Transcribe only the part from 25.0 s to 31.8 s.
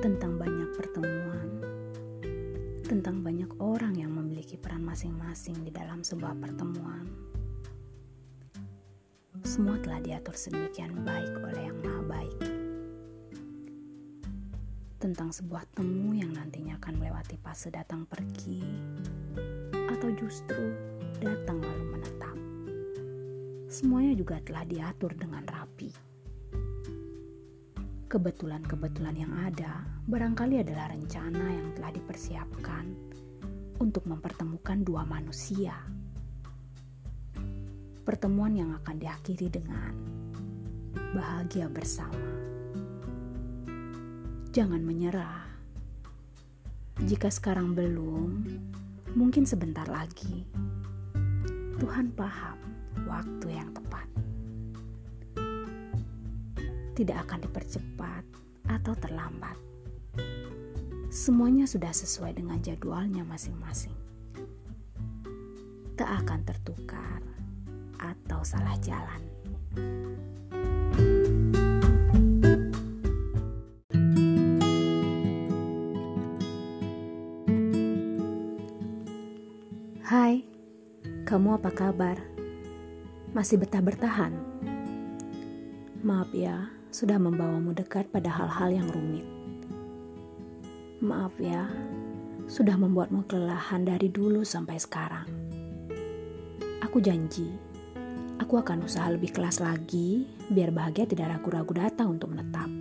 dengan rapi. Kebetulan-kebetulan yang ada barangkali adalah rencana yang